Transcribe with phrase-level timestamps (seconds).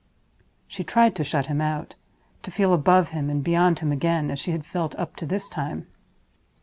[0.67, 4.49] She tried to shut him out—to feel above him and beyond him again, as she
[4.49, 5.85] had felt up to this time.